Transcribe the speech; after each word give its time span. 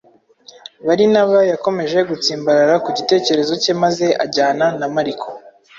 Barinaba 0.85 1.37
yakomeje 1.51 1.97
gutsimbarara 2.09 2.75
ku 2.83 2.89
gitekerezo 2.97 3.53
cye 3.63 3.73
maze 3.83 4.05
ajyana 4.23 4.65
na 4.79 4.87
Mariko 4.95 5.27